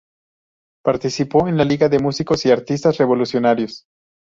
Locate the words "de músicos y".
1.87-2.51